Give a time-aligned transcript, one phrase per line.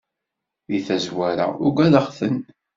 [0.69, 2.37] Di tazzwara ugadeɣ-ten.